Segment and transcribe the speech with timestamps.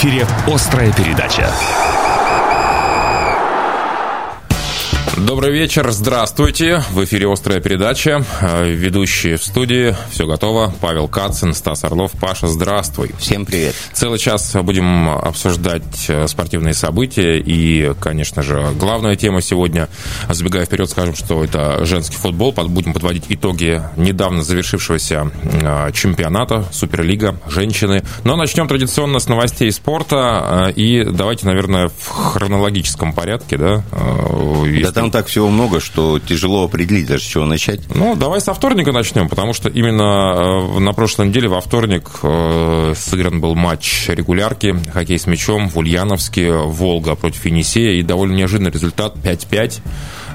[0.00, 1.99] эфире «Острая передача».
[5.26, 6.82] Добрый вечер, здравствуйте.
[6.92, 8.24] В эфире «Острая передача».
[8.40, 9.94] Э, ведущие в студии.
[10.10, 10.72] Все готово.
[10.80, 12.12] Павел Кацин, Стас Орлов.
[12.12, 13.10] Паша, здравствуй.
[13.18, 13.74] Всем привет.
[13.92, 17.38] Целый час будем обсуждать э, спортивные события.
[17.38, 19.88] И, конечно же, главная тема сегодня,
[20.30, 22.52] забегая вперед, скажем, что это женский футбол.
[22.52, 28.04] Будем подводить итоги недавно завершившегося э, чемпионата Суперлига женщины.
[28.24, 30.72] Но начнем традиционно с новостей спорта.
[30.74, 33.58] И давайте, наверное, в хронологическом порядке.
[33.58, 37.80] Да, да там так всего много, что тяжело определить даже, с чего начать.
[37.94, 42.94] Ну, давай со вторника начнем, потому что именно э, на прошлой неделе во вторник э,
[42.96, 48.70] сыгран был матч регулярки, хоккей с мячом в Ульяновске, Волга против Енисея, и довольно неожиданный
[48.70, 49.80] результат 5-5.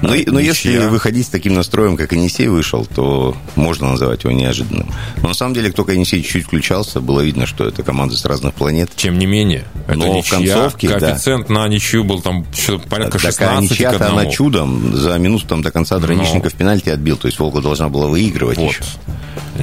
[0.02, 4.90] Но, но если выходить с таким настроем, как Енисей вышел, то можно называть его неожиданным.
[5.22, 8.54] Но на самом деле, кто Енисей чуть-чуть включался, было видно, что это команда с разных
[8.54, 8.90] планет.
[8.96, 11.54] Тем не менее, это но ничья, в концовке, коэффициент да.
[11.54, 12.44] на ничью был там
[12.88, 16.58] порядка 16 Такая ничья-то она чудом за минуту там до конца Драничников но...
[16.58, 18.72] пенальти отбил, то есть Волга должна была выигрывать вот.
[18.72, 18.84] еще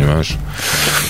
[0.03, 0.35] понимаешь?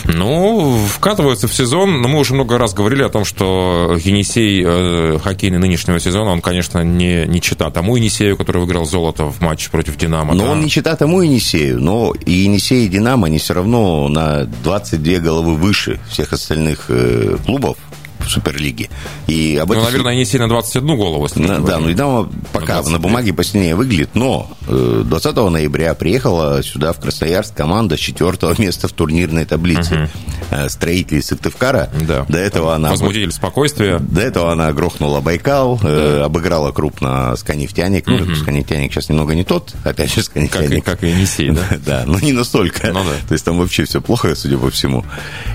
[0.05, 5.19] Ну, вкатываются в сезон, но мы уже много раз говорили о том, что Енисей э,
[5.23, 9.69] хоккейный нынешнего сезона, он, конечно, не, не чита тому Енисею, который выиграл золото в матче
[9.69, 10.33] против Динамо.
[10.33, 10.51] Но да.
[10.51, 15.19] он не чита тому Енисею, но и Енисей, и Динамо, они все равно на 22
[15.19, 17.77] головы выше всех остальных э, клубов
[18.23, 18.89] в Суперлиге.
[19.27, 19.85] И об ну, этом...
[19.85, 21.27] наверное, не сильно 21 голову.
[21.35, 25.93] На, да, ну и Динамо пока на, на бумаге посильнее выглядит, но 20 э, ноября
[25.93, 30.09] приехала сюда, в Красноярск, команда с четвертого места в турнирной таблице.
[30.51, 30.69] Угу.
[30.69, 31.89] Строители Сыктывкара.
[32.07, 32.25] Да.
[32.27, 32.91] До этого она...
[32.91, 33.99] Возмутитель спокойствия.
[33.99, 35.89] До этого она грохнула Байкал, да.
[35.89, 38.07] э, обыграла крупно Сканефтяник.
[38.07, 38.17] Угу.
[38.17, 40.83] Ну, Сканефтяник сейчас немного не тот, опять же Сканефтяник.
[40.83, 41.61] Как, как и Енисей, да?
[41.85, 42.87] да, но не настолько.
[42.87, 43.15] Ну, да.
[43.27, 45.05] То есть там вообще все плохо, судя по всему.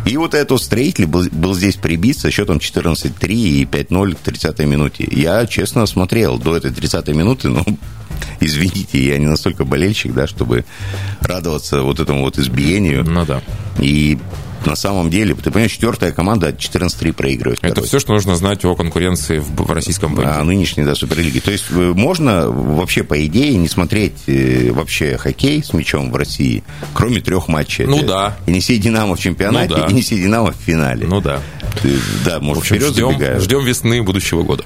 [0.06, 4.66] И вот этот строитель был, был здесь прибит со счетом 14-3 и 5-0 к 30-й
[4.66, 5.08] минуте.
[5.10, 7.64] Я, честно, смотрел до этой 30-й минуты, но
[8.40, 10.64] извините, я не настолько болельщик, да, чтобы
[11.20, 13.04] радоваться вот этому вот избиению.
[13.04, 13.42] Ну да.
[13.78, 14.18] И
[14.66, 17.60] на самом деле, ты понимаешь, четвертая команда 14-3 проигрывает.
[17.62, 20.32] Это все, что нужно знать о конкуренции в, российском банке.
[20.32, 21.40] О нынешней, да, Суперлиге.
[21.40, 26.16] То есть э, можно вообще, по идее, не смотреть э, вообще хоккей с мячом в
[26.16, 27.86] России, кроме трех матчей.
[27.86, 28.36] Ну Это да.
[28.46, 29.86] Енисей Динамо в чемпионате, ну, да.
[29.88, 31.06] Енисей Динамо в финале.
[31.06, 31.40] Ну да.
[32.24, 34.64] Да, может, общем, вперед ждем, ждем весны будущего года.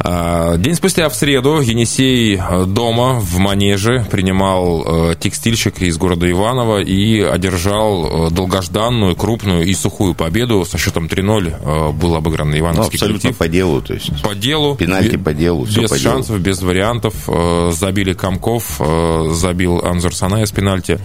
[0.00, 6.82] А, день спустя в среду Енисей э, дома в Манеже принимал текстильщик из города Иваново
[6.82, 13.04] и одержал долгожданную крупную и сухую победу со счетом 3-0 э, был обыгран Ивановский ну,
[13.04, 13.36] абсолютно коллектив.
[13.38, 16.40] по делу, то есть по делу, пенальти по делу, без по шансов, делу.
[16.40, 20.98] без вариантов, э, забили Комков, э, забил Анзор Саная с пенальти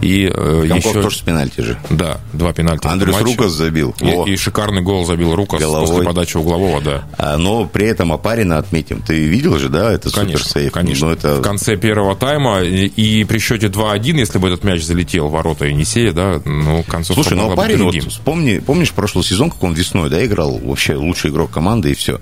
[0.00, 1.02] и Комков еще...
[1.02, 1.78] тоже с пенальти же.
[1.90, 2.86] Да, два пенальти.
[2.86, 3.94] Андрюс Рукас забил.
[4.00, 5.88] И, и шикарный гол забил Рукас Головой.
[5.88, 7.04] после подачи углового, да.
[7.18, 9.02] А, но при этом Опарина отметим.
[9.02, 10.72] Ты видел же, да, это конечно, суперсейв?
[10.72, 11.36] Конечно, но это...
[11.36, 15.32] В конце первого тайма и, и при счете 2-1, если бы этот мяч залетел в
[15.32, 19.74] ворота Енисея, да, ну, концовка Слушай, ну Опарин, вот вспомни, помнишь прошлый сезон, как он
[19.74, 22.20] весной, да, играл вообще лучший игрок команды и все.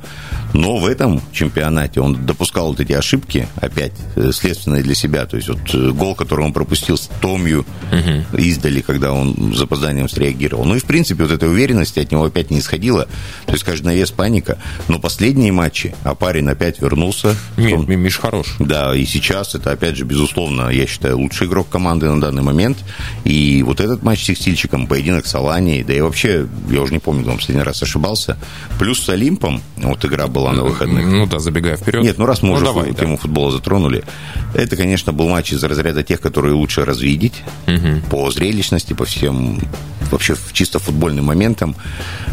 [0.52, 5.26] Но в этом чемпионате он допускал вот эти ошибки, опять э, следственные для себя.
[5.26, 8.38] То есть вот э, гол, который он пропустил с Томью угу.
[8.38, 10.64] издали, когда он с запозданием среагировал.
[10.64, 13.06] Ну и в принципе вот этой уверенности от него опять не исходило.
[13.46, 14.58] То есть каждый навес паника.
[14.88, 17.36] Но последние матчи, а парень опять вернулся.
[17.56, 18.56] Нет, он, Миш хорош.
[18.58, 22.78] Да, и сейчас это опять же, безусловно, я считаю, лучший игрок команды на данный момент.
[23.24, 26.98] И вот этот матч с текстильщиком, поединок с Аланией, да и вообще, я уже не
[26.98, 28.36] помню, когда последний раз ошибался.
[28.78, 31.06] Плюс с Олимпом, вот игра была на выходных.
[31.06, 32.02] Ну да, забегая вперед.
[32.02, 33.22] Нет, ну раз мы ну, уже давай, тему да.
[33.22, 34.04] футбола затронули,
[34.54, 38.00] это, конечно, был матч из разряда тех, которые лучше развидеть угу.
[38.10, 39.60] по зрелищности, по всем
[40.10, 41.76] вообще чисто футбольным моментам.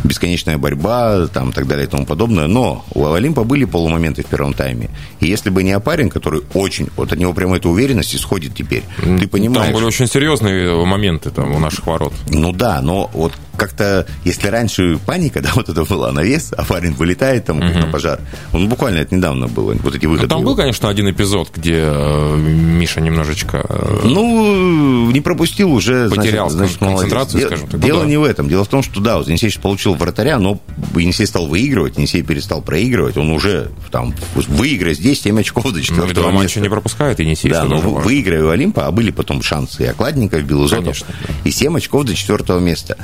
[0.04, 2.48] Бесконечная борьба, там, так далее и тому подобное.
[2.48, 4.90] Но у Олимпа были полумоменты в первом тайме.
[5.20, 8.84] И если бы не Апарин, который очень, вот от него прямо эта уверенность исходит теперь,
[8.98, 9.68] ты понимаешь...
[9.68, 12.14] Там были очень серьезные моменты там у наших ворот.
[12.30, 16.94] Ну да, но вот как-то, если раньше паника, да, вот это была навес, а парень
[16.94, 17.80] вылетает там угу.
[17.80, 18.20] на пожар,
[18.54, 20.28] он буквально это недавно было, вот эти выходы.
[20.28, 23.66] Ну, там был, конечно, один эпизод, где э, Миша немножечко...
[23.68, 27.80] Э, ну, не пропустил уже, потерял значит, значит концентрацию, Дел, скажем так.
[27.80, 28.08] Дело да.
[28.08, 28.50] не в этом.
[28.50, 30.60] Дело в том, что, да, Енисей получил вратаря, но
[30.96, 36.02] Енисей стал выигрывать, Енисей перестал проигрывать, он уже там, выиграя здесь 7 очков до 4
[36.08, 37.50] ну, два матча не пропускает Енисей.
[37.50, 41.02] Да, но выигрывая у Олимпа, а были потом шансы и Окладников, Белозотов,
[41.44, 42.96] и 7 очков до 4 места.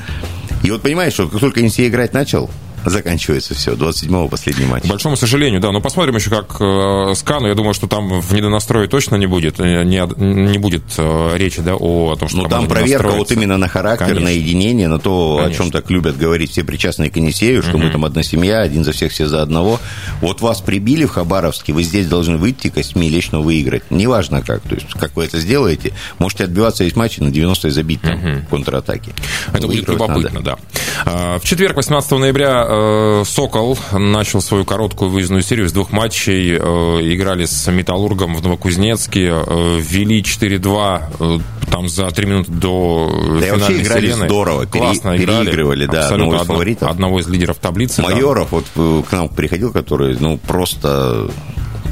[0.62, 2.50] И вот понимаешь, что как только Енисей играть начал,
[2.86, 3.74] заканчивается все.
[3.74, 4.84] 27-го последний матч.
[4.84, 5.72] К большому сожалению, да.
[5.72, 7.48] Но посмотрим еще, как э, с Кану.
[7.48, 9.60] Я думаю, что там в недонастрое точно не будет.
[9.60, 13.68] Не, не будет э, речи да, о том, что Ну, там проверка вот именно на
[13.68, 14.26] характер, Конечно.
[14.26, 15.64] на единение, на то, Конечно.
[15.64, 17.86] о чем так любят говорить все причастные к Енисею, что угу.
[17.86, 19.80] мы там одна семья, один за всех, все за одного.
[20.22, 23.84] Вот вас прибили в Хабаровске, вы здесь должны выйти костьми лично выиграть.
[23.90, 24.62] Неважно как.
[24.62, 28.16] То есть, как вы это сделаете, можете отбиваться из матча на 90 и забить там
[28.16, 28.46] угу.
[28.50, 29.14] контратаки.
[29.54, 30.42] Это будет любопытно, надо.
[30.42, 30.58] да.
[31.06, 32.73] А, в четверг, 18 ноября, э,
[33.26, 36.58] «Сокол» начал свою короткую выездную серию с двух матчей.
[36.58, 36.60] Э,
[37.02, 43.82] играли с «Металлургом» в Новокузнецке, э, ввели 4-2 там за три минуты до да финальной
[43.82, 44.26] играли сирены.
[44.26, 46.90] здорово, классно пере, переигрывали, да, абсолютно одного, фаворитов.
[46.90, 48.04] одного из лидеров таблицы.
[48.04, 48.58] Майоров да.
[48.76, 51.32] вот к нам приходил, который, ну, просто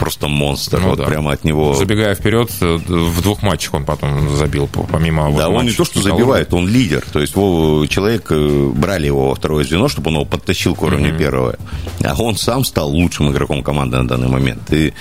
[0.02, 0.80] просто монстр.
[0.82, 1.06] Ну, вот да.
[1.06, 1.76] прямо от него.
[1.76, 5.32] Забегая вперед, в двух матчах он потом забил, помимо.
[5.38, 7.04] Да, он не то, что забивает, он лидер.
[7.14, 11.12] То есть человек э, брали его во второе звено, чтобы он его подтащил к уровню
[11.12, 11.18] mm-hmm.
[11.18, 11.56] первого.
[12.04, 14.74] А он сам стал лучшим игроком команды на данный момент.
[14.74, 14.92] И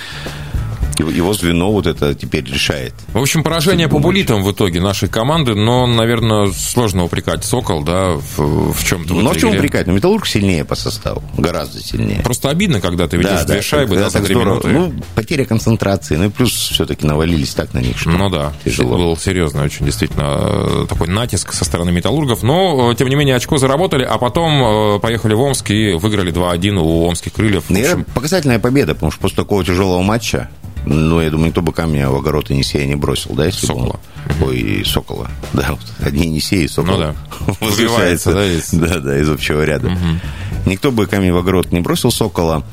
[0.99, 2.93] его звено вот это теперь решает.
[3.13, 8.11] В общем, поражение по булитам в итоге нашей команды, но, наверное, сложно упрекать Сокол, да,
[8.11, 9.13] в, в чем-то.
[9.13, 9.87] Ну, в чем упрекать?
[9.87, 12.21] Ну, Металлург сильнее по составу, гораздо сильнее.
[12.21, 14.69] Просто обидно, когда ты видишь да, две да, шайбы, да, за три минуты.
[14.69, 18.97] Ну, потеря концентрации, ну и плюс все-таки навалились так на них, что Ну да, тяжело.
[18.97, 24.03] был серьезный очень действительно такой натиск со стороны Металлургов, но, тем не менее, очко заработали,
[24.03, 27.69] а потом э, поехали в Омск и выиграли 2-1 у омских крыльев.
[27.69, 30.49] Это показательная победа, потому что после такого тяжелого матча
[30.85, 33.99] ну, я думаю, никто бы камня в огород Енисея не бросил, да, если Сокола.
[34.39, 34.49] бы он...
[34.49, 35.29] Ой, Сокола.
[35.53, 36.95] Да, вот одни Енисеи и Сокол.
[36.95, 37.15] Ну да.
[37.59, 38.69] Возвышается, да, из...
[38.73, 39.87] да, да, из общего ряда.
[39.87, 40.69] Угу.
[40.69, 42.63] Никто бы камень в огород не бросил Сокола,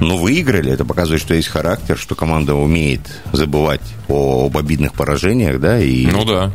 [0.00, 0.72] но выиграли.
[0.72, 3.00] Это показывает, что есть характер, что команда умеет
[3.32, 6.06] забывать об обидных поражениях, да, и...
[6.06, 6.52] Ну да.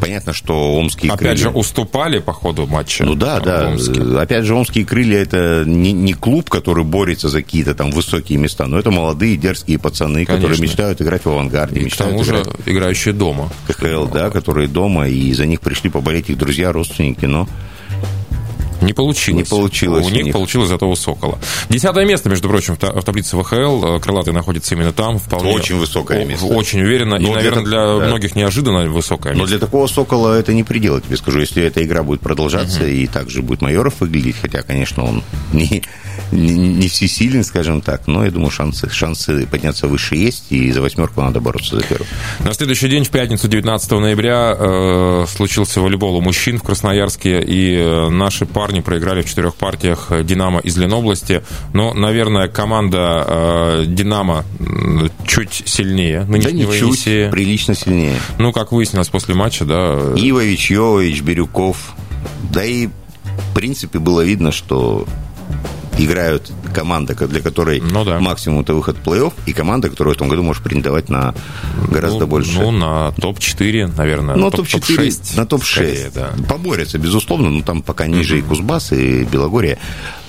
[0.00, 1.36] Понятно, что омские Опять крылья...
[1.36, 3.04] же, уступали по ходу матча.
[3.04, 3.74] Ну да, да.
[4.20, 8.66] Опять же, омские крылья это не, не клуб, который борется за какие-то там высокие места,
[8.66, 10.36] но это молодые дерзкие пацаны, Конечно.
[10.36, 13.50] которые мечтают играть в авангарде, и мечтают к тому же играющие дома.
[13.68, 17.48] КХЛ, да, которые дома, и за них пришли поболеть их друзья, родственники, но
[18.80, 19.46] не получилось.
[19.46, 20.04] Не получилось.
[20.04, 21.38] У, у них, них получилось зато у Сокола.
[21.68, 23.96] Десятое место, между прочим, в таблице ВХЛ.
[23.96, 25.18] Э, Крылатый находится именно там.
[25.18, 26.46] Вполне, очень высокое место.
[26.46, 27.18] Очень уверенно.
[27.18, 28.06] Но и, наверное, для, для да.
[28.06, 29.42] многих неожиданно высокое место.
[29.42, 31.40] Но для такого Сокола это не предел, я тебе скажу.
[31.40, 32.88] Если эта игра будет продолжаться, угу.
[32.88, 35.22] и также будет Майоров выглядеть, хотя, конечно, он
[35.52, 35.82] не,
[36.32, 40.80] не, не всесилен, скажем так, но я думаю, шансы, шансы подняться выше есть, и за
[40.80, 42.06] восьмерку надо бороться за первую.
[42.40, 47.76] На следующий день, в пятницу, 19 ноября, э, случился волейбол у мужчин в Красноярске, и
[47.76, 51.42] э, наши парни проиграли в четырех партиях «Динамо» из Ленобласти.
[51.72, 54.44] Но, наверное, команда э, «Динамо»
[55.26, 58.16] чуть сильнее нынешнего да не чуть, прилично сильнее.
[58.38, 60.14] Ну, как выяснилось после матча, да.
[60.16, 61.94] Ивович, Йович, Бирюков.
[62.52, 65.06] Да и, в принципе, было видно, что
[65.98, 68.20] играют команда, для которой ну, да.
[68.20, 71.34] максимум это выход в плей-офф, и команда, которая в этом году может претендовать на
[71.90, 72.60] гораздо ну, больше.
[72.60, 74.36] Ну, на топ-4, наверное.
[74.36, 76.12] Ну, топ-4, топ на топ-6.
[76.14, 76.30] Да.
[76.48, 78.40] Поборются, безусловно, но там пока ниже mm-hmm.
[78.40, 79.78] и Кузбасс, и Белогория.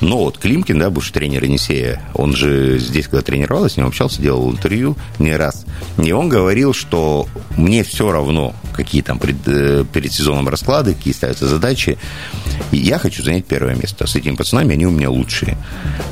[0.02, 4.22] Но вот Климкин, да, бывший тренер Енисея, он же здесь, когда тренировался, с ним общался,
[4.22, 5.66] делал интервью не раз.
[6.04, 11.14] И он говорил, что мне все равно, какие там пред, э, перед сезоном расклады, какие
[11.14, 12.00] ставятся задачи.
[12.72, 14.08] Я хочу занять первое место.
[14.08, 15.58] С этими пацанами они у меня лучшие.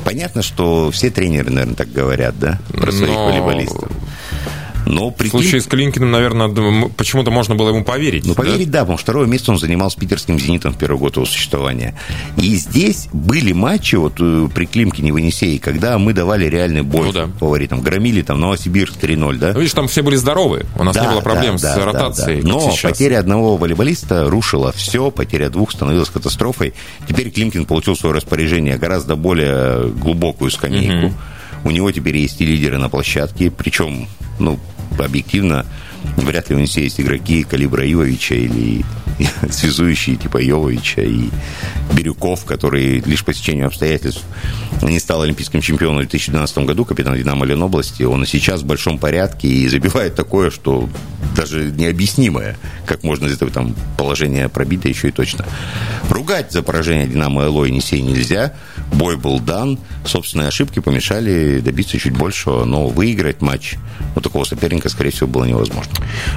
[0.04, 3.26] Понятно, что все тренеры, наверное, так говорят, да, про своих Но...
[3.26, 3.90] волейболистов.
[4.86, 5.38] Но прикинь...
[5.38, 6.48] В случае с Клинкиным, наверное,
[6.96, 8.26] почему-то можно было ему поверить.
[8.26, 11.16] Ну, поверить, да, потому что второе место он занимал с питерским «Зенитом» в первый год
[11.16, 11.94] его существования.
[12.36, 17.06] И здесь были матчи вот э, при Климкине в Енисее, когда мы давали реальный бой
[17.06, 17.28] ну, да.
[17.38, 17.80] фаворитам.
[17.80, 19.52] Громили там Новосибирск 3-0, да?
[19.52, 20.66] Ну, видишь, там все были здоровы.
[20.76, 22.42] У нас да, не было проблем да, с да, ротацией.
[22.42, 22.54] Да, да.
[22.54, 26.74] Но потеря одного волейболиста рушила все, потеря двух становилась катастрофой.
[27.08, 31.06] Теперь Климкин получил свое распоряжение гораздо более глубокую скамейку.
[31.06, 31.14] Угу.
[31.64, 34.58] У него теперь есть и лидеры на площадке, причем, ну,
[34.98, 35.66] объективно,
[36.16, 38.84] вряд ли у них есть игроки калибра Ивовича или
[39.50, 41.28] связующие типа Йововича и
[41.92, 44.24] Бирюков, который лишь по течению обстоятельств
[44.82, 48.02] не стал олимпийским чемпионом в 2012 году, капитан Динамо Ленобласти.
[48.04, 50.88] Он и сейчас в большом порядке и забивает такое, что
[51.36, 55.44] даже необъяснимое, как можно из этого там положения пробито еще и точно.
[56.08, 58.54] Ругать за поражение Динамо Эло и Несей нельзя.
[58.92, 59.78] Бой был дан.
[60.04, 63.76] Собственные ошибки помешали добиться чуть большего, но выиграть матч
[64.16, 65.92] у такого соперника, скорее всего, было невозможно.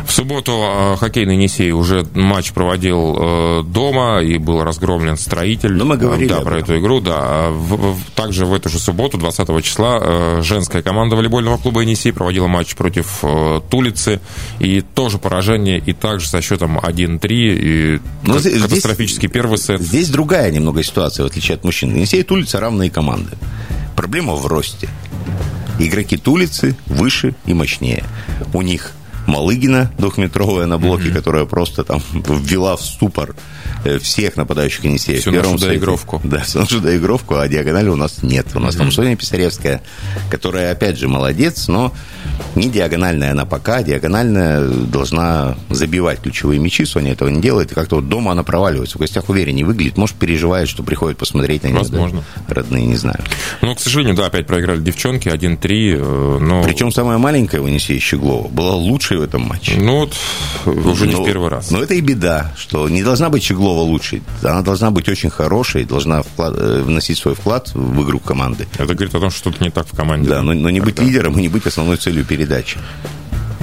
[0.05, 5.73] В субботу а, хоккейный Несей уже матч проводил проводил э, дома, и был разгромлен строитель.
[5.73, 7.49] Ну, мы говорили Да, про эту игру, да.
[7.51, 12.11] В, в, также в эту же субботу, 20 числа, э, женская команда волейбольного клуба «Енисей»
[12.11, 14.19] проводила матч против э, Тулицы,
[14.59, 19.79] и тоже поражение, и также со счетом 1-3, и Но здесь- катастрофический первый сет.
[19.81, 21.93] Здесь другая немного ситуация, в отличие от мужчин.
[21.93, 23.31] Енисей и Тулица равные команды.
[23.95, 24.89] Проблема в росте.
[25.79, 28.03] Игроки Тулицы выше и мощнее.
[28.53, 28.91] У них
[29.27, 33.35] Малыгина двухметровая на блоке, которая просто там ввела в ступор
[33.85, 35.19] э, всех нападающих Енисея.
[35.19, 36.21] Всю нашу доигровку.
[36.23, 38.47] Да, всю нашу доигровку, а диагонали у нас нет.
[38.53, 39.81] У нас там Соня Писаревская,
[40.29, 41.93] которая, опять же, молодец, но
[42.55, 47.95] не диагональная она пока, диагональная должна забивать ключевые мячи, Соня этого не делает, и как-то
[47.95, 48.97] вот дома она проваливается.
[48.97, 51.77] В гостях увереннее выглядит, может, переживает, что приходит посмотреть на нее.
[51.79, 52.23] Возможно.
[52.47, 53.19] да, родные, не знаю.
[53.61, 56.63] Ну, к сожалению, да, опять проиграли девчонки, 1-3, э, но...
[56.63, 58.75] Причем самая маленькая в Енисее Щеглова была
[59.13, 59.75] лучшей в этом матче.
[59.79, 60.15] Ну, вот,
[60.65, 61.71] уже не Но- в первый раз.
[61.71, 64.21] Но это и беда, что не должна быть Щеглова лучшей.
[64.41, 68.67] Она должна быть очень хорошей, должна вклад- э, вносить свой вклад в игру команды.
[68.73, 70.29] Это говорит о том, что что-то не так в команде.
[70.29, 71.09] Да, но, но не быть Тогда.
[71.09, 72.77] лидером и не быть основной целью передачи.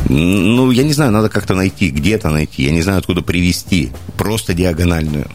[0.08, 2.64] Ну, я не знаю, надо как-то найти, где-то найти.
[2.64, 3.90] Я не знаю, откуда привести.
[4.16, 5.26] Просто диагональную.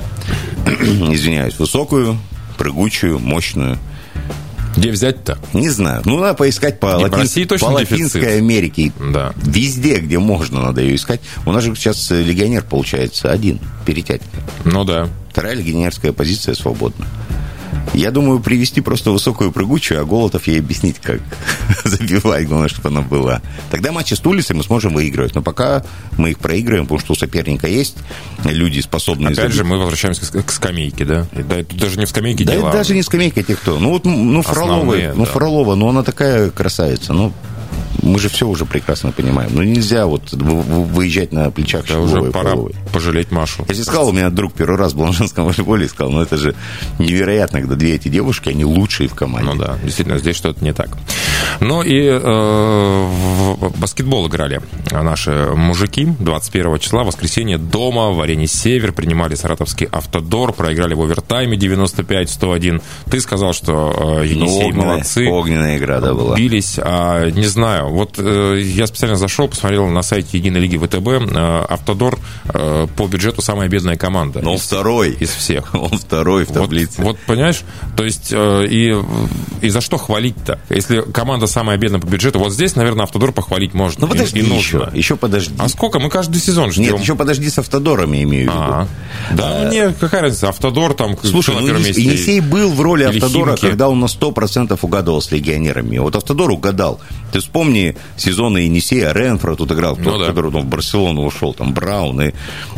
[0.66, 2.18] Извиняюсь, высокую,
[2.58, 3.78] прыгучую, мощную.
[4.76, 5.38] Где взять-то?
[5.54, 6.02] Не знаю.
[6.06, 7.92] Ну, надо поискать по, Латин- России точно по дефицит.
[8.16, 8.92] Латинской Америке.
[9.00, 9.34] Да.
[9.38, 11.22] Везде, где можно, надо ее искать.
[11.46, 14.28] У нас же сейчас э, легионер получается один, перетятка.
[14.66, 15.08] Ну да.
[15.32, 17.08] Вторая легионерская позиция свободна.
[17.94, 21.22] Я думаю, привести просто высокую прыгучую, а Голотов ей объяснить, как
[21.86, 23.42] забивать, главное, чтобы она была.
[23.72, 25.34] Тогда матчи с Тулицей мы сможем выигрывать.
[25.34, 25.84] Но пока
[26.18, 27.98] мы их проигрываем, потому что у соперника есть
[28.44, 29.56] люди, способные Опять забить.
[29.56, 31.28] же, мы возвращаемся к, к скамейке, да?
[31.34, 32.68] И да, тут даже не в скамейке Да дело.
[32.70, 33.80] это даже не скамейка тех, кто.
[33.80, 35.32] Ну вот, ну Фролова, Основные, ну да.
[35.32, 37.32] Фролова, ну она такая красавица, ну
[38.02, 39.52] мы же все уже прекрасно понимаем.
[39.54, 42.76] Ну нельзя вот вы- вы- выезжать на плечах Да, уже пора Фроловой.
[42.94, 43.64] пожалеть Машу.
[43.68, 46.38] Я тебе сказал, у меня друг первый раз был на женском волейболе сказал, ну это
[46.38, 46.56] же
[47.00, 49.52] невероятно, когда две эти девушки, они лучшие в команде.
[49.52, 50.90] Ну да, действительно, здесь что-то не так.
[51.60, 52.20] Ну и э,
[53.60, 54.62] в баскетбол играли
[54.92, 56.08] наши мужики.
[56.20, 62.82] 21 числа, воскресенье, дома в арене «Север» принимали саратовский «Автодор», проиграли в овертайме 95-101.
[63.10, 65.28] Ты сказал, что э, Ну, Енисей огненная, молодцы.
[65.28, 66.36] огненная игра, да, была.
[66.36, 71.08] бились, а, не знаю, вот э, я специально зашел, посмотрел на сайте Единой лиги ВТБ,
[71.08, 72.18] э, Автодор
[72.54, 75.12] э, по бюджету самая бедная команда Но он из, второй.
[75.14, 75.74] из всех.
[75.76, 77.02] Он второй в Вот, таблице.
[77.02, 77.62] вот, понимаешь,
[77.96, 78.96] то есть и,
[79.62, 80.60] и за что хвалить-то?
[80.70, 84.02] Если команда самая бедная по бюджету, вот здесь, наверное, Автодор похвалить можно.
[84.02, 84.60] Ну подожди и, и нужно.
[84.60, 85.54] еще, еще подожди.
[85.58, 86.00] А сколько?
[86.00, 86.84] Мы каждый сезон ждем.
[86.94, 88.64] Нет, еще подожди с автодором, я имею в виду.
[88.64, 88.88] А,
[89.32, 92.02] да, ну, не, какая разница, Автодор там, Слушай, ну, месте?
[92.02, 93.62] Енисей был в роли Автодора, Химки?
[93.68, 95.98] когда он на 100% угадывал с легионерами.
[95.98, 97.00] Вот Автодор угадал.
[97.32, 97.75] Ты вспомни
[98.18, 100.28] сезоны Енисея, Ренфро тут играл, Ну тот, да.
[100.28, 102.32] который ну, в Барселону ушел, там Браун и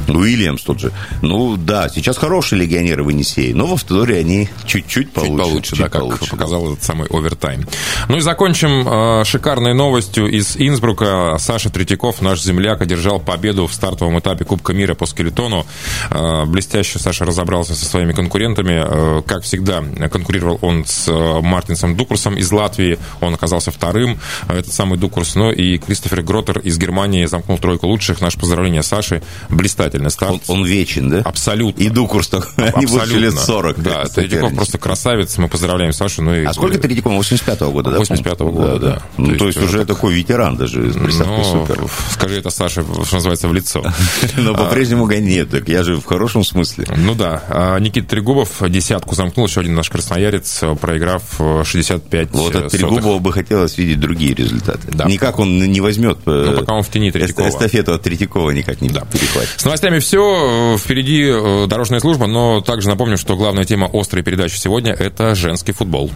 [0.08, 0.92] Уильямс тут же.
[1.22, 5.44] Ну да, сейчас хорошие легионеры в Енисее, но в Автодоре они чуть-чуть Чуть получше.
[5.44, 6.30] получше, чуть да, как получше.
[6.32, 7.66] показал этот самый овертайм.
[8.10, 11.36] Ну и закончим э, шикарной новостью из Инсбрука.
[11.40, 15.66] Саша Третьяков, наш земляк, одержал победу в стартовом этапе Кубка мира по скелетону.
[16.10, 18.84] Э, блестяще Саша разобрался со своими конкурентами.
[18.84, 22.98] Э, как всегда, конкурировал он с э, Мартинсом Дукурсом из Латвии.
[23.22, 25.36] Он оказался вторым, этот самый Дукурс.
[25.36, 28.22] Ну и Кристофер Гротер из Германии замкнул тройку лучших.
[28.22, 29.22] Наше поздравление Саше.
[29.50, 30.42] Блистательный старт.
[30.48, 31.20] Он, он вечен, да?
[31.26, 31.82] Абсолютно.
[31.82, 33.82] И Дукурс, только они больше лет 40.
[33.82, 35.38] Да, Третьяков просто красавец.
[35.38, 36.22] Мы поздравляем Сашу.
[36.22, 37.20] Ну и А сколько Третьяком?
[37.20, 37.98] 85-го года, да?
[37.98, 39.02] 85-го года, да.
[39.18, 41.84] Ну, То есть уже такой ветеран даже, Ну, супер.
[42.12, 43.84] скажи это Саше, что называется, в лицо.
[44.38, 46.86] Но по-прежнему гонит, так я же в хорошем смысле.
[46.96, 52.56] Ну да, а Никита Трегубов десятку замкнул, еще один наш красноярец, проиграв э, 65 Вот
[52.56, 52.72] от сотых.
[52.72, 54.77] Трегубова бы хотелось видеть другие результаты.
[54.86, 55.06] Да.
[55.06, 57.50] Никак он не возьмет э, Ну, пока он в тени Третьякова.
[57.50, 59.02] эстафету от Третьякова никак не Да.
[59.12, 59.50] перехватит.
[59.58, 60.78] С новостями все.
[60.78, 65.72] Впереди э, дорожная служба, но также напомню, что главная тема острой передачи сегодня– это женский
[65.72, 66.12] футбол.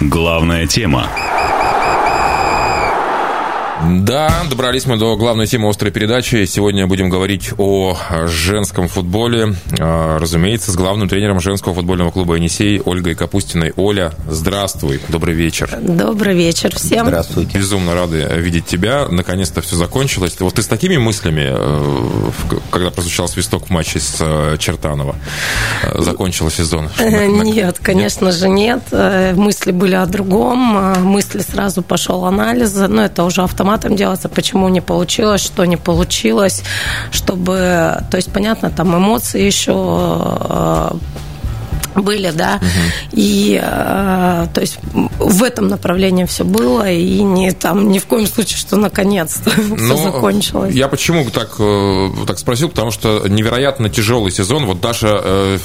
[0.00, 1.08] Главная тема.
[3.88, 6.44] Да, добрались мы до главной темы острой передачи.
[6.44, 7.96] Сегодня будем говорить о
[8.26, 9.54] женском футболе.
[9.78, 13.72] А, Разумеется, с главным тренером женского футбольного клуба «Енисей» Ольгой Капустиной.
[13.76, 15.70] Оля, здравствуй, добрый вечер.
[15.80, 17.06] Добрый вечер всем.
[17.06, 17.58] Здравствуйте.
[17.58, 19.06] Безумно рады видеть тебя.
[19.08, 20.36] Наконец-то все закончилось.
[20.40, 25.16] Вот ты с такими мыслями, э, когда прозвучал свисток в матче с э, Чертанова,
[25.82, 26.90] э, закончила сезон?
[27.00, 28.82] Нет, конечно же нет.
[28.92, 31.02] Мысли были о другом.
[31.02, 32.74] Мысли сразу пошел анализ.
[32.74, 36.62] Но это уже автоматом делается, почему не получилось, что не получилось,
[37.10, 37.98] чтобы...
[38.10, 40.90] То есть, понятно, там эмоции еще э,
[41.94, 42.66] были, да, угу.
[43.12, 44.78] и э, то есть
[45.18, 49.76] в этом направлении все было, и не там ни в коем случае, что наконец-то ну,
[49.76, 50.74] все закончилось.
[50.74, 55.58] Я почему так, э, так спросил, потому что невероятно тяжелый сезон, вот даже, э,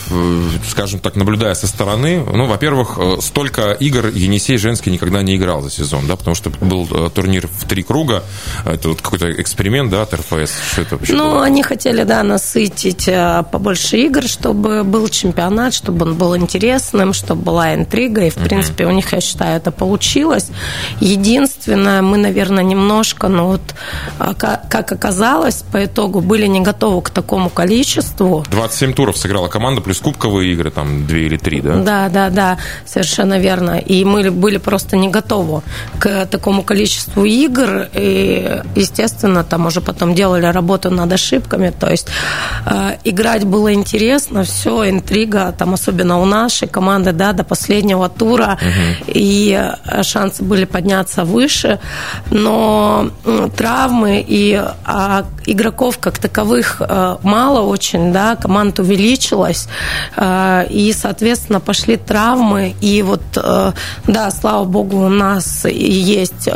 [0.68, 5.62] скажем так, наблюдая со стороны, ну, во-первых, э, столько игр Енисей женский никогда не играл
[5.62, 8.24] за сезон, да, потому что был турнир в три круга,
[8.66, 11.44] это вот какой-то эксперимент, да, от РФС, что это вообще Ну, было?
[11.44, 13.10] они хотели, да, насытить
[13.52, 18.86] побольше игр, чтобы был чемпионат, чтобы он был интересным, чтобы была интрига, и, в принципе,
[18.86, 20.50] у них, я считаю, это получилось.
[21.00, 23.62] Единственное, мы, наверное, немножко, ну вот,
[24.20, 28.44] а, как оказалось, по итогу были не готовы к такому количеству.
[28.52, 31.76] 27 туров сыграла команда, плюс кубковые игры, там, две или три, да?
[31.76, 33.80] Да, да, да, совершенно верно.
[33.80, 35.62] И мы были просто не готовы
[36.00, 42.08] к такому количеству игр, и, естественно, там уже потом делали работу над ошибками, то есть
[42.66, 48.10] э, играть было интересно, все, интрига, там, особенно особенно у нашей команды, да, до последнего
[48.10, 49.06] тура, угу.
[49.08, 51.80] и э, шансы были подняться выше,
[52.32, 53.10] но
[53.58, 59.68] травмы и а, игроков как таковых э, мало очень, да, команда увеличилась,
[60.18, 63.22] э, и, соответственно, пошли травмы, и вот,
[64.08, 66.50] да, слава богу, у нас есть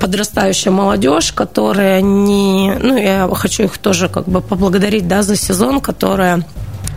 [0.00, 2.72] подрастающая молодежь, которая не...
[2.80, 6.44] Ну, я хочу их тоже как бы поблагодарить, да, за сезон, которая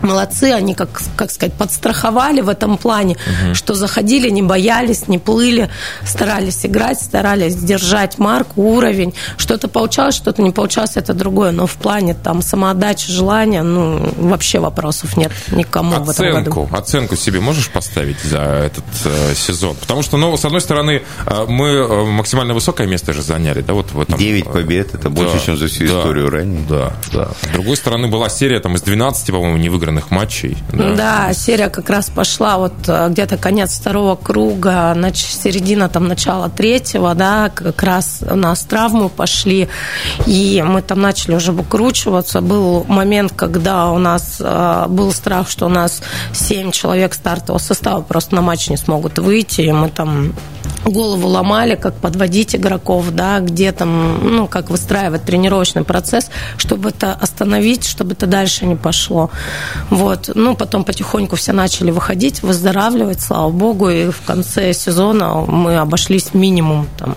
[0.03, 3.55] молодцы, они, как, как сказать, подстраховали в этом плане, угу.
[3.55, 5.69] что заходили, не боялись, не плыли,
[6.05, 9.13] старались играть, старались держать марку, уровень.
[9.37, 11.51] Что-то получалось, что-то не получалось, это другое.
[11.51, 16.69] Но в плане там самоотдачи, желания, ну, вообще вопросов нет никому оценку, в этом году.
[16.71, 19.75] Оценку себе можешь поставить за этот э, сезон?
[19.75, 23.73] Потому что, ну, с одной стороны, э, мы э, максимально высокое место же заняли, да,
[23.73, 24.17] вот в этом.
[24.17, 26.61] Девять э, побед, это да, больше, чем за всю да, историю ранее.
[26.67, 27.29] Да, да.
[27.41, 30.57] С другой стороны, была серия там из 12, по-моему, невыигранных выигранных матчей.
[30.71, 36.49] Да, да серия как раз пошла вот э, где-то конец второго круга, середина там начала
[36.49, 39.67] третьего, да, как раз у нас травмы пошли,
[40.25, 42.41] и мы там начали уже выкручиваться.
[42.41, 46.01] Был момент, когда у нас э, был страх, что у нас
[46.33, 50.33] семь человек стартового состава просто на матч не смогут выйти, и мы там
[50.85, 57.13] голову ломали, как подводить игроков, да, где там, ну, как выстраивать тренировочный процесс, чтобы это
[57.13, 59.29] остановить, чтобы это дальше не пошло.
[59.89, 60.31] Вот.
[60.35, 66.33] Ну, потом потихоньку все начали выходить, выздоравливать, слава богу, и в конце сезона мы обошлись
[66.33, 67.15] минимум там,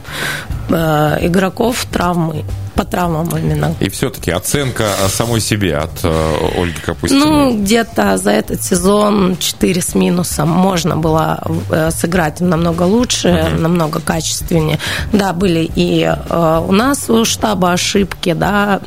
[0.70, 2.44] э, игроков травмы
[2.74, 3.74] по травмам именно.
[3.80, 7.24] И все-таки оценка самой себе от э, Ольги Капустиной?
[7.26, 10.48] Ну, где-то за этот сезон 4 с минусом.
[10.48, 13.58] Можно было э, сыграть намного лучше, uh-huh.
[13.58, 14.78] намного качественнее.
[15.12, 18.80] Да, были и э, у нас у штаба ошибки, да,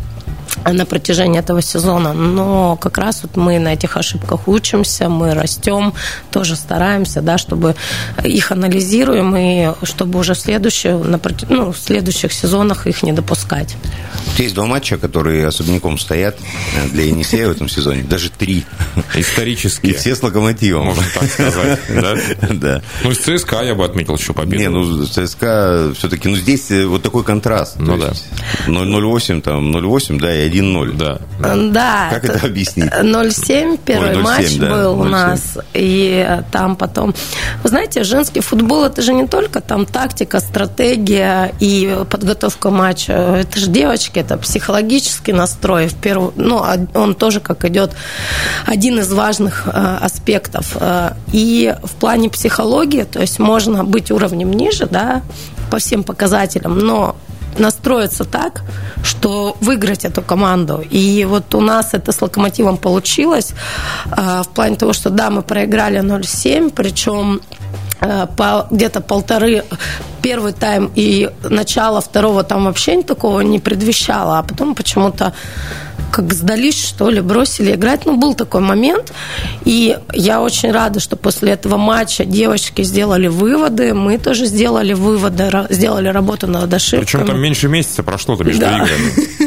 [0.66, 2.14] на протяжении этого сезона.
[2.14, 5.94] Но как раз вот мы на этих ошибках учимся, мы растем,
[6.32, 7.76] тоже стараемся, да, чтобы
[8.24, 13.76] их анализируем и чтобы уже в, следующем, на, ну, в следующих сезонах их не допускать.
[14.38, 16.38] Есть два матча, которые особняком стоят
[16.92, 18.66] для Енисея в этом сезоне, даже три.
[19.16, 19.94] Исторические.
[19.94, 20.86] И все с локомотивом.
[20.86, 22.16] Можно так сказать, да?
[22.58, 22.82] Да.
[23.04, 24.62] Ну, с ЦСКА я бы отметил еще победу.
[24.62, 27.76] Не, ну, ЦСКА все-таки, ну, здесь вот такой контраст.
[27.78, 28.14] Ну, да.
[28.68, 30.98] 0,08, там, 0,8, да, и 1-0.
[30.98, 31.20] Да.
[31.40, 32.08] Да.
[32.12, 32.92] Как это, это объяснить?
[32.92, 35.58] 0-7 первый Ой, 0 матч да, был 0 у нас.
[35.74, 37.14] И там потом...
[37.64, 43.14] Вы знаете, женский футбол, это же не только там тактика, стратегия и подготовка матча.
[43.14, 45.88] Это же девочки, это психологический настрой.
[45.88, 47.92] В первую, ну, он тоже как идет
[48.66, 50.78] один из важных э, аспектов.
[50.80, 55.22] Э, и в плане психологии, то есть можно быть уровнем ниже, да,
[55.70, 57.16] по всем показателям, но
[57.60, 58.64] настроиться так,
[59.04, 60.84] что выиграть эту команду.
[60.94, 63.54] И вот у нас это с Локомотивом получилось
[64.18, 67.42] э, в плане того, что да, мы проиграли 0-7, причем
[68.00, 69.64] по, где-то полторы
[70.22, 75.34] первый тайм и начало второго там вообще такого не предвещало, а потом почему-то
[76.12, 78.06] как сдались, что ли, бросили играть.
[78.06, 79.14] Ну, был такой момент.
[79.66, 83.94] И я очень рада, что после этого матча девочки сделали выводы.
[83.94, 87.02] Мы тоже сделали выводы, сделали работу над ошибками.
[87.06, 88.78] Причем там меньше месяца прошло-то между да.
[88.78, 89.47] играми.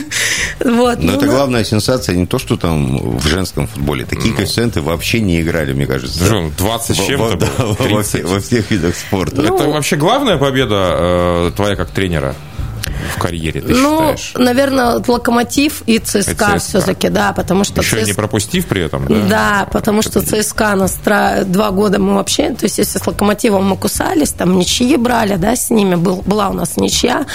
[0.65, 4.05] Вот, Но ну, это главная сенсация не то, что там в женском футболе.
[4.05, 4.37] Такие ну.
[4.37, 6.51] коэффициенты вообще не играли, мне кажется.
[6.57, 9.43] 20 с чем-то да, во, всех, во всех видах спорта.
[9.43, 12.35] Ну, это вообще главная победа э, твоя как тренера?
[13.15, 14.35] В карьере, ты ну, считаешь?
[14.37, 16.59] наверное, Локомотив и ЦСКА, и ЦСКА.
[16.59, 17.81] все-таки, да, потому что...
[17.81, 18.07] Еще ЦС...
[18.09, 19.27] не пропустив при этом, да?
[19.29, 21.45] Да, потому что ЦСКА настра...
[21.45, 25.57] два года мы вообще, то есть если с Локомотивом мы кусались, там ничьи брали, да,
[25.57, 27.27] с ними был, была у нас ничья,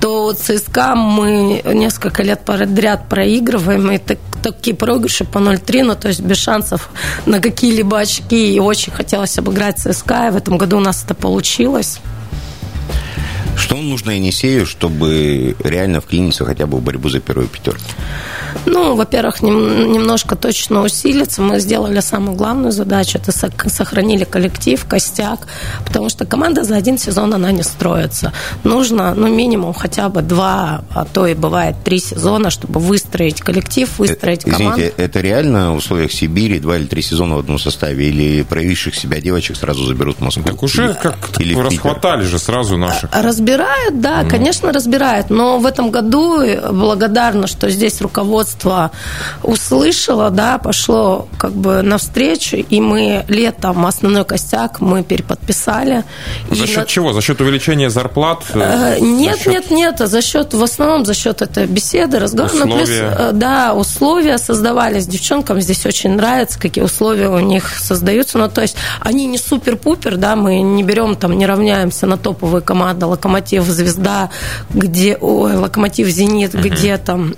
[0.00, 6.08] то ЦСКА мы несколько лет подряд проигрываем, и так, такие проигрыши по 0-3, ну, то
[6.08, 6.90] есть без шансов
[7.26, 8.54] на какие-либо очки.
[8.54, 12.00] И очень хотелось обыграть ЦСКА, и в этом году у нас это получилось.
[13.60, 17.82] Что нужно Енисею, чтобы реально вклиниться хотя бы в борьбу за первую пятерку?
[18.66, 21.42] Ну, во-первых, нем, немножко точно усилиться.
[21.42, 23.32] Мы сделали самую главную задачу, это
[23.70, 25.46] сохранили коллектив, костяк,
[25.84, 28.32] потому что команда за один сезон, она не строится.
[28.64, 33.88] Нужно, ну, минимум хотя бы два, а то и бывает три сезона, чтобы выстроить коллектив,
[33.98, 34.80] выстроить команду.
[34.80, 38.08] Извините, это реально в условиях Сибири два или три сезона в одном составе?
[38.08, 40.44] Или проявивших себя девочек сразу заберут в Москву?
[40.44, 43.10] Так уже как или расхватали же сразу наших.
[43.50, 44.30] Разбирают, да, mm.
[44.30, 45.30] конечно, разбирают.
[45.30, 46.40] Но в этом году
[46.72, 48.90] благодарна, что здесь руководство
[49.42, 56.04] услышало, да, пошло как бы навстречу, и мы летом основной костяк мы переподписали.
[56.50, 56.86] За счет на...
[56.86, 57.12] чего?
[57.12, 58.44] За счет увеличения зарплат?
[58.54, 59.46] Э, нет, счет...
[59.46, 62.52] нет, нет, за счет, в основном за счет этой беседы, разговора.
[62.54, 63.10] Ну, условия.
[63.10, 68.48] Ну, плюс, да, условия создавались девчонкам, здесь очень нравится, какие условия у них создаются, ну,
[68.48, 73.06] то есть они не супер-пупер, да, мы не берем там, не равняемся на топовые команды,
[73.06, 74.30] Локомотив, Звезда,
[74.70, 76.68] где, ой, Локомотив, Зенит, uh-huh.
[76.68, 77.34] где там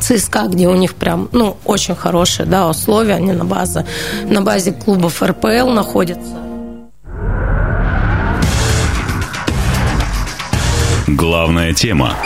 [0.00, 3.86] ЦСКА, где у них прям, ну, очень хорошие, да, условия, они на базе,
[4.24, 6.36] на базе клубов РПЛ находятся.
[11.06, 12.16] Главная тема.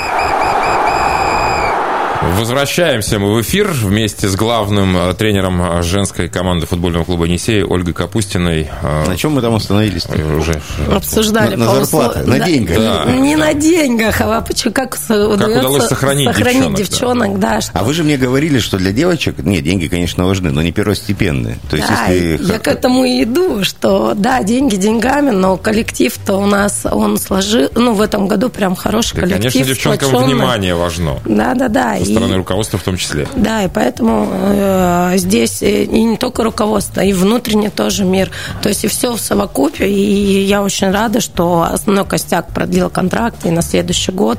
[2.32, 7.62] Возвращаемся мы в эфир вместе с главным э, тренером э, женской команды футбольного клуба «Енисей»
[7.62, 8.68] Ольгой Капустиной.
[8.82, 10.06] Э, на чем мы там остановились?
[10.06, 10.60] Уже
[10.90, 11.54] обсуждали.
[11.54, 12.78] На, на зарплатах, на деньгах.
[12.78, 13.12] Да.
[13.12, 16.78] Не на деньгах, а почему, как, как удалось сохранить, сохранить девчонок.
[16.78, 17.50] девчонок да.
[17.50, 17.78] да что...
[17.78, 21.58] А вы же мне говорили, что для девочек, нет, деньги, конечно, важны, но не первостепенные.
[21.70, 22.52] То есть, да, если...
[22.52, 27.68] я к этому и иду, что да, деньги деньгами, но коллектив-то у нас, он сложил,
[27.74, 29.52] ну, в этом году прям хороший да, коллектив.
[29.52, 30.34] Конечно, девчонкам сплоченный.
[30.34, 31.18] внимание важно.
[31.24, 33.28] Да, да, да стороны руководства в том числе.
[33.36, 38.30] Да, и поэтому э, здесь и не только руководство, и внутренний тоже мир.
[38.62, 39.88] То есть и все в совокупе.
[39.88, 44.38] И я очень рада, что основной костяк продлил контракт, и на следующий год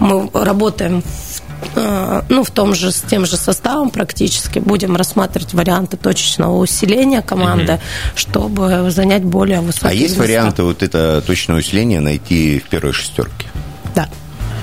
[0.00, 1.42] мы работаем в
[1.74, 7.22] э, ну, в том же, с тем же составом практически будем рассматривать варианты точечного усиления
[7.22, 7.80] команды, угу.
[8.14, 10.22] чтобы занять более высокие А есть места.
[10.22, 13.46] варианты вот это точное усиление найти в первой шестерке?
[13.94, 14.08] Да.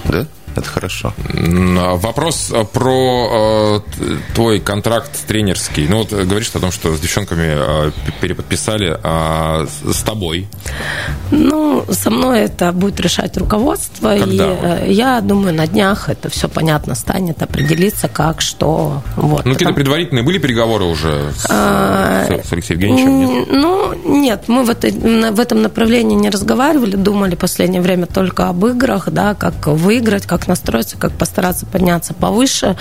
[0.06, 0.26] Да?
[0.56, 1.14] Это хорошо.
[1.34, 5.88] Вопрос э, про э, твой контракт тренерский.
[5.88, 7.56] Ну, вот говоришь о том, что с девчонками
[7.88, 10.48] э, переподписали, а с тобой?
[11.32, 14.16] Ну, со мной это будет решать руководство.
[14.18, 14.80] Когда?
[14.80, 19.02] И я думаю, на днях это все понятно станет, определиться, как, что.
[19.16, 19.46] Вот.
[19.46, 23.18] Ну, какие-то предварительные были переговоры уже с, а, с Алексеем Евгеньевичем?
[23.20, 23.48] Нет?
[23.50, 28.50] Ну, нет, мы в, этой, в этом направлении не разговаривали, думали в последнее время только
[28.50, 32.76] об играх, да, как выиграть, как как настроиться, как постараться подняться повыше.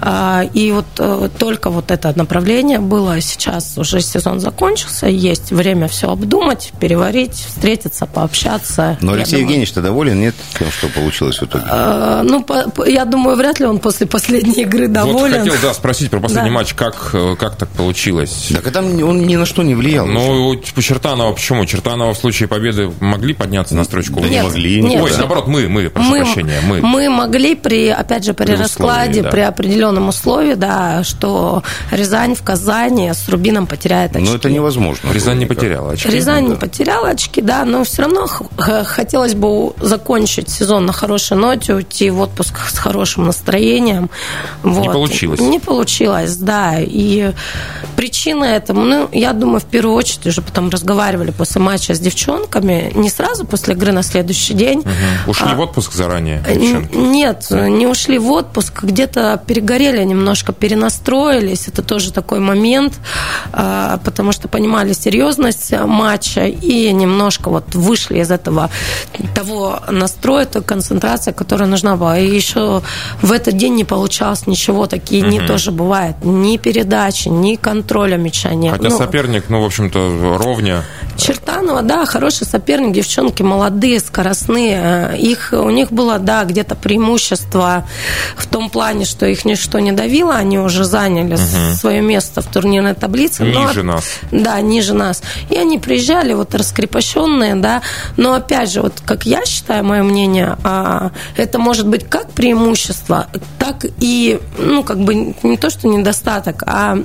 [0.00, 3.20] А, и вот э, только вот это направление было.
[3.20, 8.96] Сейчас уже сезон закончился, есть время все обдумать, переварить, встретиться, пообщаться.
[9.00, 11.64] Но Алексей Евгеньевич-то доволен, нет, тем, что получилось в итоге?
[11.68, 12.46] А, ну,
[12.86, 15.42] я думаю, вряд ли он после последней игры доволен.
[15.42, 16.54] Вот хотел, да, спросить про последний да.
[16.54, 18.50] матч, как, э, как так получилось?
[18.54, 20.06] Так а там он ни на что не влиял.
[20.06, 21.66] Ну, по Чертанова почему?
[21.66, 24.20] Чертанова в случае победы могли подняться на строчку?
[24.20, 24.80] Да не могли.
[24.80, 25.02] Нет.
[25.02, 26.80] Ой, наоборот, мы, мы, прошу мы, прощения, мы.
[26.80, 29.30] Мы мы могли при, опять же, при, при раскладе, условии, да.
[29.30, 34.28] при определенном условии, да, что Рязань в Казани с Рубином потеряет очки.
[34.28, 35.10] Но это невозможно.
[35.12, 36.10] Рязань не потеряла очки.
[36.10, 36.50] Рязань да.
[36.50, 38.26] не потеряла очки, да, но все равно
[38.84, 44.10] хотелось бы закончить сезон на хорошей ноте, уйти в отпуск с хорошим настроением.
[44.62, 44.82] Вот.
[44.82, 45.40] Не получилось.
[45.40, 46.74] Не получилось, да.
[46.78, 47.32] И
[48.00, 52.92] причина этому, ну, я думаю, в первую очередь уже потом разговаривали после матча с девчонками,
[52.94, 54.78] не сразу после игры на следующий день.
[54.78, 55.30] Угу.
[55.32, 56.96] Ушли а, в отпуск заранее девчонки?
[56.96, 61.68] Нет, не ушли в отпуск, где-то перегорели немножко, перенастроились.
[61.68, 62.94] Это тоже такой момент,
[63.52, 68.70] а, потому что понимали серьезность матча и немножко вот вышли из этого
[69.34, 72.18] того настроя, той концентрации, которая нужна была.
[72.18, 72.80] И еще
[73.20, 75.32] в этот день не получалось ничего, такие угу.
[75.32, 76.16] не тоже бывает.
[76.22, 77.56] Ни передачи, ни
[77.90, 78.76] контроля мяча нет.
[78.76, 80.84] Хотя ну, соперник, ну, в общем-то, ровня.
[81.16, 85.18] Чертанова, да, хороший соперник, девчонки молодые, скоростные.
[85.18, 87.84] Их, у них было, да, где-то преимущество
[88.36, 91.74] в том плане, что их ничто не давило, они уже заняли угу.
[91.74, 93.42] свое место в турнирной таблице.
[93.42, 94.04] Ниже но, нас.
[94.30, 95.22] Да, ниже нас.
[95.50, 97.82] И они приезжали вот раскрепощенные, да,
[98.16, 103.26] но опять же, вот как я считаю, мое мнение, а, это может быть как преимущество,
[103.58, 106.98] так и, ну, как бы не то, что недостаток, а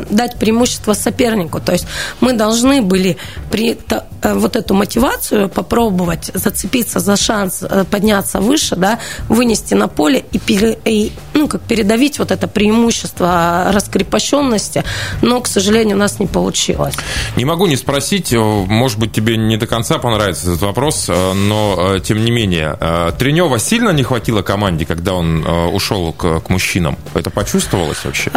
[0.00, 1.60] э, дать преимущество сопернику.
[1.60, 1.86] То есть
[2.20, 3.16] мы должны были
[3.50, 9.88] при э, вот эту мотивацию попробовать зацепиться за шанс э, подняться выше, да, вынести на
[9.88, 14.84] поле и, пере, и ну, как передавить вот это преимущество раскрепощенности,
[15.22, 16.94] но, к сожалению, у нас не получилось.
[17.36, 22.24] Не могу не спросить, может быть, тебе не до конца понравится этот вопрос, но, тем
[22.24, 22.76] не менее,
[23.18, 26.98] Тренева сильно не хватило команде, когда он ушел к, к мужчинам?
[27.14, 28.30] Это почувствовалось вообще?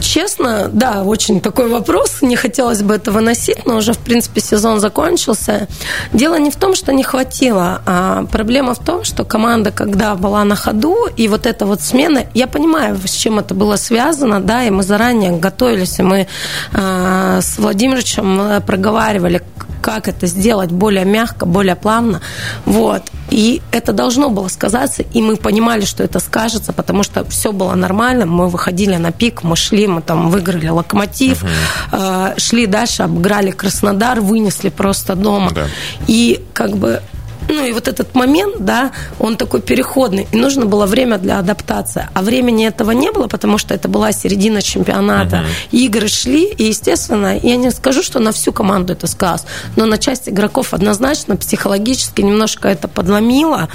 [0.00, 2.22] Честно, да, очень такой вопрос.
[2.22, 5.68] Не хотелось бы это выносить, но уже, в принципе, сезон закончился.
[6.12, 10.44] Дело не в том, что не хватило, а проблема в том, что команда, когда была
[10.44, 14.64] на ходу, и вот эта вот смена, я понимаю, с чем это было связано, да,
[14.64, 16.26] и мы заранее готовились, и мы
[16.72, 19.42] э, с Владимировичем э, проговаривали,
[19.82, 22.20] как это сделать более мягко, более плавно.
[22.64, 23.02] Вот.
[23.30, 27.74] И это должно было сказаться, и мы понимали, что это скажется, потому что все было
[27.74, 32.38] нормально, мы выходили на пик, мы шли, мы там выиграли локомотив, uh-huh.
[32.38, 35.50] шли дальше, обыграли Краснодар, вынесли просто дома.
[35.52, 35.66] Да.
[36.06, 37.02] И как бы
[37.48, 42.08] ну и вот этот момент, да, он такой переходный, и нужно было время для адаптации.
[42.14, 45.36] А времени этого не было, потому что это была середина чемпионата.
[45.36, 45.78] Uh-huh.
[45.84, 49.44] Игры шли, и, естественно, я не скажу, что на всю команду это сказалось,
[49.76, 53.68] но на часть игроков однозначно психологически немножко это подломило,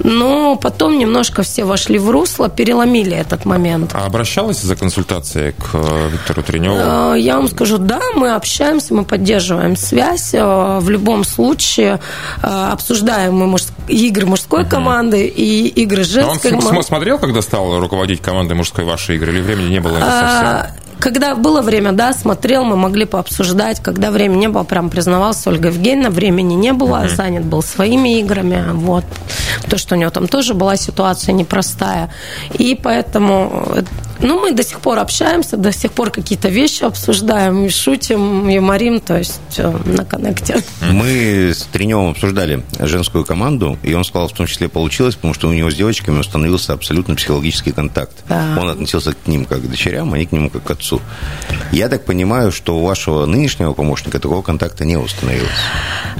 [0.00, 3.92] но потом немножко все вошли в русло, переломили этот момент.
[3.94, 6.76] А обращалась за консультацией к э, Виктору Треневу?
[6.76, 12.00] Э, я вам скажу, да, мы общаемся, мы поддерживаем связь, э, в любом случае
[12.42, 13.62] обсуждаем обсуждаем мы муж...
[13.88, 14.70] игры мужской угу.
[14.70, 16.76] команды и игры женской команды.
[16.76, 20.80] Он смотрел, когда стал руководить командой мужской вашей игры, или времени не было а, совсем?
[21.00, 23.80] когда было время, да, смотрел, мы могли пообсуждать.
[23.80, 27.14] Когда времени не было, прям признавался Ольга Евгеньевна, времени не было, uh-huh.
[27.14, 28.64] занят был своими играми.
[28.72, 29.04] Вот.
[29.68, 32.10] То, что у него там тоже была ситуация непростая.
[32.54, 33.84] И поэтому
[34.20, 39.00] ну, мы до сих пор общаемся, до сих пор какие-то вещи обсуждаем, и шутим, юморим,
[39.00, 40.62] то есть на коннекте.
[40.80, 45.48] Мы с Треневым обсуждали женскую команду, и он сказал, в том числе получилось, потому что
[45.48, 48.12] у него с девочками установился абсолютно психологический контакт.
[48.28, 48.56] Да.
[48.60, 51.00] Он относился к ним как к дочерям, а они к нему как к отцу.
[51.72, 55.50] Я так понимаю, что у вашего нынешнего помощника такого контакта не установилось.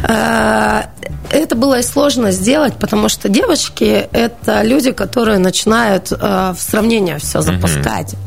[0.03, 0.87] А,
[1.31, 6.17] это было сложно сделать, потому что девочки– это люди, которые начинают э,
[6.57, 7.84] в сравнение все запускать.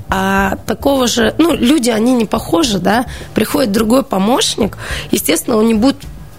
[0.10, 4.78] А такого же, ну, люди, они не похожи, да, приходит другой помощник,
[5.12, 5.98] естественно, он не будет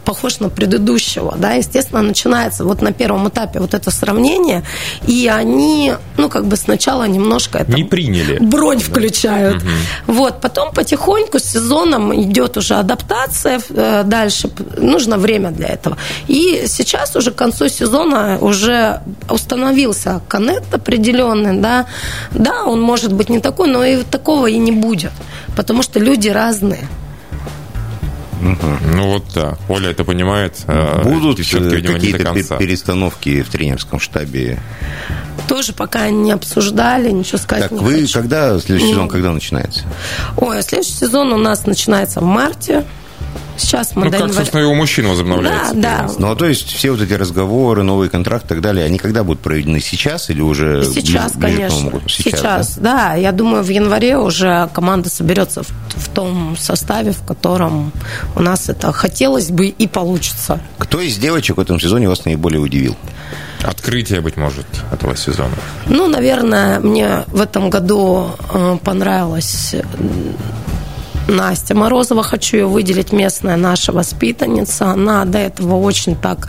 [0.09, 4.63] похож на предыдущего, да, естественно, начинается вот на первом этапе вот это сравнение,
[5.07, 7.73] и они, ну, как бы сначала немножко это...
[7.73, 8.39] Не приняли.
[8.41, 9.57] Бронь включают.
[9.57, 10.15] Угу.
[10.15, 15.99] Вот, потом потихоньку с сезоном идет уже адаптация э, дальше, нужно время для этого.
[16.27, 21.85] И сейчас уже к концу сезона уже установился коннект определенный, да,
[22.33, 25.13] да, он может быть не такой, но и такого и не будет,
[25.55, 26.89] потому что люди разные.
[28.41, 28.95] Угу.
[28.95, 30.63] Ну вот да, Оля это понимает.
[30.67, 34.59] А Будут какие-то перестановки в тренерском штабе?
[35.47, 38.13] Тоже пока не обсуждали, ничего сказать так, не вы хочу.
[38.13, 39.85] когда, следующий сезон, когда начинается?
[40.37, 42.85] Ой, а следующий сезон у нас начинается в марте.
[43.59, 45.75] Сейчас мы ну, как, собственно, и у мужчин возобновляется.
[45.75, 46.15] Да, да.
[46.19, 49.25] Ну, а то есть все вот эти разговоры, новый контракт и так далее, они когда
[49.25, 49.81] будут проведены?
[49.81, 51.91] Сейчас или уже Сейчас, ближе, конечно.
[51.91, 52.95] Ближе Сейчас, Сейчас да?
[52.95, 53.15] да.
[53.15, 57.93] Я думаю, в январе уже команда соберется в, в том составе, в котором
[58.37, 60.61] у нас это хотелось бы и получится.
[60.79, 62.97] Кто из девочек в этом сезоне вас наиболее удивил?
[63.63, 65.55] Открытие, быть может, этого сезона?
[65.87, 69.75] Ну, наверное, мне в этом году э, понравилось
[71.29, 74.87] Настя Морозова, хочу ее выделить, местная наша воспитанница.
[74.87, 76.49] Она до этого очень так,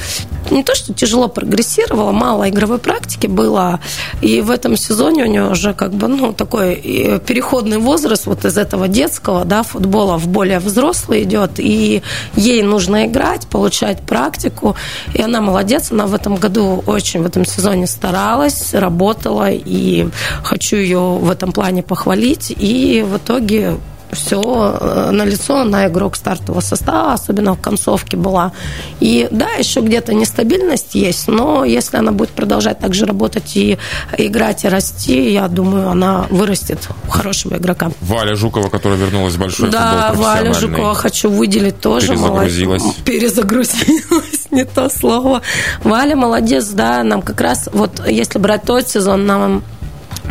[0.51, 3.81] не то что тяжело прогрессировала, мало игровой практики было.
[4.21, 8.45] И в этом сезоне у нее уже как бы, ну, такой э, переходный возраст вот
[8.45, 11.59] из этого детского, да, футбола в более взрослый идет.
[11.59, 12.01] И
[12.37, 14.77] ей нужно играть, получать практику.
[15.13, 19.49] И она молодец, она в этом году очень в этом сезоне старалась, работала.
[19.51, 20.07] И
[20.41, 22.53] хочу ее в этом плане похвалить.
[22.57, 23.77] И в итоге
[24.11, 28.51] все э, на лицо, она игрок стартового состава, особенно в концовке была.
[28.99, 33.77] И да, еще где-то нестабильность есть, но если она будет продолжать так же работать и
[34.17, 37.91] играть, и расти, я думаю, она вырастет хорошего игрока.
[38.01, 42.07] Валя Жукова, которая вернулась в большой да, футбол Валя Жукова хочу выделить тоже.
[42.07, 42.81] Перезагрузилась.
[42.81, 43.03] Молодец.
[43.05, 45.41] Перезагрузилась, не то слово.
[45.83, 49.63] Валя молодец, да, нам как раз, вот если брать тот сезон, нам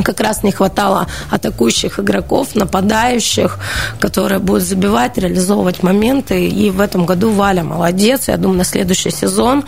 [0.02, 3.58] как раз не хватало атакующих игроков, нападающих,
[4.00, 6.48] которые будут забивать, реализовывать моменты.
[6.48, 8.28] И в этом году Валя молодец.
[8.28, 9.64] Я думаю, на следующий сезон,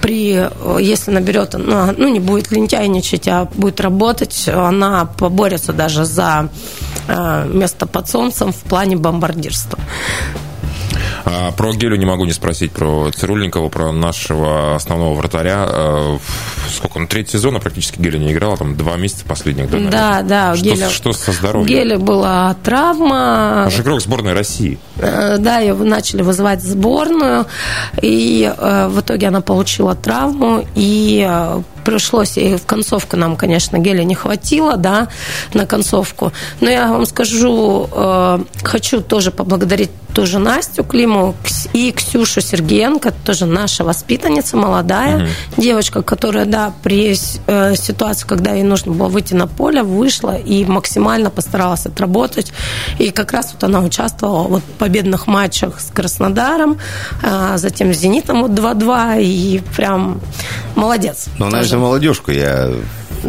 [0.00, 0.48] при,
[0.80, 6.48] если наберет, ну, ну не будет лентяйничать, а будет работать, она поборется даже за
[7.08, 9.78] э, место под солнцем в плане бомбардирства.
[11.24, 15.64] А, про Гелю не могу не спросить, про Цирульникова, про нашего основного вратаря.
[15.66, 16.18] А,
[16.70, 20.22] сколько, ну, третий сезон, а практически Геля не играла, там два месяца последних, да, Да,
[20.22, 20.56] да.
[20.56, 21.66] Что, Геля, что со здоровьем?
[21.66, 23.64] Геля была травма.
[23.64, 24.78] Наш игрок сборной России.
[24.96, 27.46] Э, да, ее начали вызывать в сборную,
[28.02, 33.78] и э, в итоге она получила травму, и э, пришлось, и в концовку нам, конечно,
[33.78, 35.08] геля не хватило, да,
[35.52, 36.32] на концовку.
[36.60, 41.34] Но я вам скажу, э, хочу тоже поблагодарить тоже Настю Климу
[41.72, 45.26] и Ксюшу Сергеенко, тоже наша воспитанница, молодая угу.
[45.56, 47.16] девочка, которая, да, при
[47.46, 52.52] э, ситуации, когда ей нужно было выйти на поле, вышла и максимально постаралась отработать.
[52.98, 56.78] И как раз вот она участвовала вот, в победных матчах с Краснодаром,
[57.22, 60.20] э, затем с Зенитом вот 2-2, и прям
[60.76, 61.26] молодец.
[61.38, 62.70] Но она же молодежку, я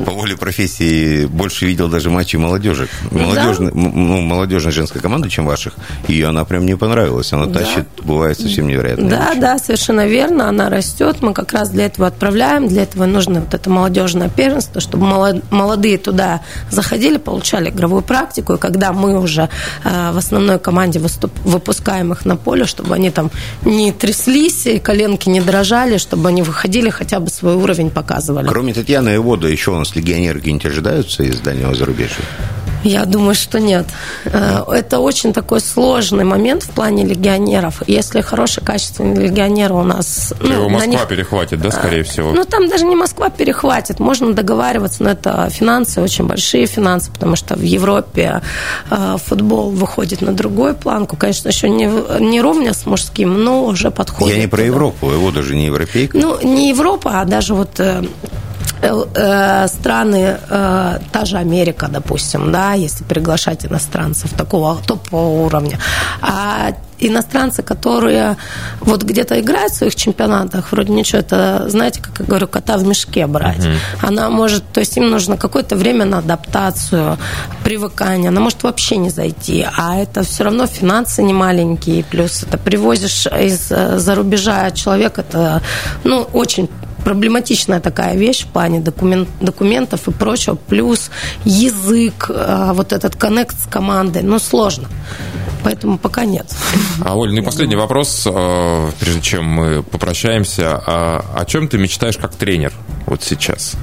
[0.03, 2.88] по воле профессии больше видел даже матчей молодежи.
[3.12, 3.77] Молодежной, да?
[3.79, 5.75] ну, молодежной женской команды, чем ваших.
[6.08, 7.31] И она прям мне понравилась.
[7.34, 7.60] Она да.
[7.60, 9.10] тащит, бывает совсем невероятно.
[9.10, 9.39] Да, матчи.
[9.39, 10.49] да, совершенно верно.
[10.49, 11.17] Она растет.
[11.21, 12.67] Мы как раз для этого отправляем.
[12.67, 18.53] Для этого нужно вот это молодежное первенство, чтобы молодые туда заходили, получали игровую практику.
[18.53, 19.49] И когда мы уже
[19.84, 23.31] э, в основной команде выступ, выпускаем их на поле, чтобы они там
[23.63, 28.47] не тряслись, и коленки не дрожали, чтобы они выходили, хотя бы свой уровень показывали.
[28.47, 32.24] Кроме Татьяны и Вода, еще у нас легионеры какие-нибудь ожидаются из дальнего зарубежья?
[32.86, 33.88] Я думаю, что нет.
[34.26, 37.82] Э, это очень такой сложный момент в плане легионеров.
[37.88, 40.36] Если хороший, качественный легионер у нас...
[40.39, 41.08] Ну, Его Москва них...
[41.08, 42.32] перехватит, да, скорее всего?
[42.32, 44.00] Ну, там даже не Москва перехватит.
[44.00, 48.41] Можно договариваться, но это финансы, очень большие финансы, потому что в Европе
[48.91, 51.17] э, футбол выходит на другую планку.
[51.17, 54.36] Конечно, еще не, не ровня с мужским, но уже подходит.
[54.36, 54.67] Я не про туда.
[54.67, 56.15] Европу, его даже не европейка.
[56.15, 58.04] Ну, не Европа, а даже вот э, Э,
[59.67, 65.80] страны, э, та же Америка, допустим, да, если приглашать иностранцев такого топового уровня,
[66.21, 68.38] а иностранцы, которые
[68.80, 72.86] вот где-то играют в своих чемпионатах, вроде ничего, это, знаете, как я говорю, кота в
[72.86, 73.60] мешке брать.
[73.60, 73.78] Uh-huh.
[74.01, 77.17] Она может, то есть им нужно какое-то время на адаптацию,
[77.63, 82.58] привыкание, она может вообще не зайти, а это все равно финансы не маленькие, плюс это
[82.58, 85.62] привозишь из-за рубежа человека, это,
[86.04, 86.69] ну, очень
[87.06, 91.12] проблематичная такая вещь в плане документ, документов и прочего, плюс
[91.46, 94.89] язык, а, вот этот коннект с командой, ну, сложно.
[95.63, 96.48] Поэтому пока нет.
[97.04, 100.82] А, Оль, ну и последний вопрос, а, прежде чем мы попрощаемся.
[100.86, 102.74] А о чем ты мечтаешь как тренер
[103.06, 103.76] вот сейчас?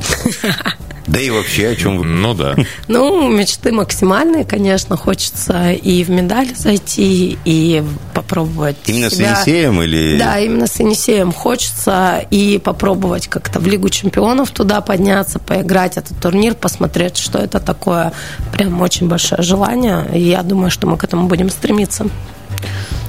[1.06, 2.04] Да и вообще, о чем вы...
[2.04, 2.54] Ну да.
[2.88, 4.96] Ну, мечты максимальные, конечно.
[4.96, 7.82] Хочется и в медаль зайти, и
[8.14, 9.36] попробовать Именно себя.
[9.36, 10.18] с Енисеем или...
[10.18, 11.32] Да, именно с Енисеем.
[11.32, 17.60] Хочется и попробовать как-то в Лигу чемпионов туда подняться, поиграть этот турнир, посмотреть, что это
[17.60, 18.12] такое.
[18.52, 20.06] Прям очень большое желание.
[20.14, 22.06] И я думаю, что мы к этому будем стремиться.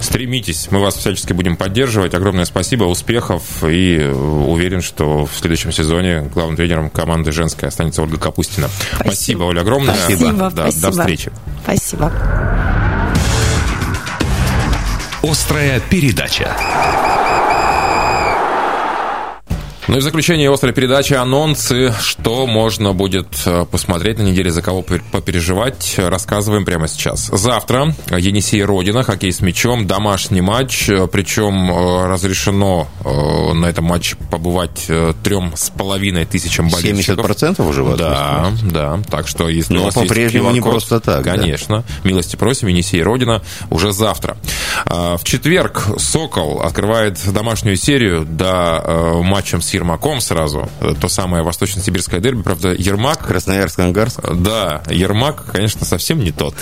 [0.02, 2.14] Стремитесь, мы вас всячески будем поддерживать.
[2.14, 8.02] Огромное спасибо, успехов и э, уверен, что в следующем сезоне главным тренером команды женской останется
[8.02, 8.68] Ольга Капустина.
[8.68, 9.96] Спасибо, спасибо Оля, огромное.
[9.96, 10.82] Спасибо, да, спасибо.
[10.82, 11.32] До встречи.
[11.64, 12.12] Спасибо.
[15.24, 17.11] Острая передача.
[19.88, 24.62] Ну и в заключение острой передачи анонсы, что можно будет э, посмотреть на неделе, за
[24.62, 27.28] кого попереживать, рассказываем прямо сейчас.
[27.34, 34.16] Завтра Енисей Родина, хоккей с мячом, домашний матч, э, причем э, разрешено на этом матче
[34.30, 34.90] побывать
[35.24, 37.26] трем с половиной тысячам болельщиков.
[37.26, 39.00] 70% уже Да, да.
[39.10, 41.24] Так что если Но по-прежнему не просто так.
[41.24, 41.84] Конечно.
[42.04, 42.10] Да?
[42.10, 44.38] Милости просим, Енисей Родина уже завтра.
[44.86, 50.70] В четверг Сокол открывает домашнюю серию до матчем с Ермаком сразу.
[51.00, 52.42] То самое восточно-сибирское дерби.
[52.42, 53.30] Правда, Ермак...
[53.30, 54.34] Красноярск-Ангарск?
[54.36, 56.56] Да, Ермак, конечно, совсем не тот.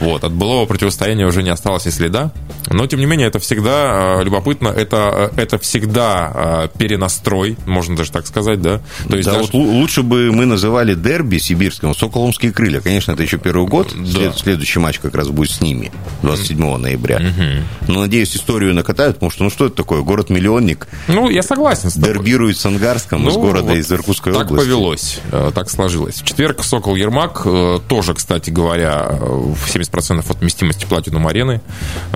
[0.00, 2.32] Вот, от былого противостояния уже не осталось и следа.
[2.70, 4.68] Но, тем не менее, это всегда э, любопытно.
[4.68, 8.80] Это, э, это всегда э, перенастрой, можно даже так сказать, да?
[9.08, 9.50] То есть да, даже...
[9.52, 12.80] вот лучше бы мы называли дерби сибирским «Соколомские крылья».
[12.80, 13.94] Конечно, это еще первый год.
[13.94, 14.32] Да.
[14.32, 16.76] Следующий матч как раз будет с ними 27 mm-hmm.
[16.78, 17.18] ноября.
[17.18, 17.62] Mm-hmm.
[17.88, 20.00] Но, надеюсь, историю накатают, потому что, ну, что это такое?
[20.02, 20.86] Город-миллионник.
[21.08, 22.12] Ну, я согласен с тобой.
[22.34, 24.56] Дербирует с Ангарском, ну, из города, вот из Иркутской так области.
[24.56, 26.16] Так повелось, э, так сложилось.
[26.16, 31.60] В четверг Сокол Ермак, э, тоже, кстати говоря, в 70% от вместимости Платинум арены.